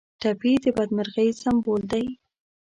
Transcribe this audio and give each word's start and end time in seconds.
ټپي 0.21 0.53
د 0.63 0.65
بدمرغۍ 0.77 1.29
سمبول 1.41 1.81
دی. 1.91 2.05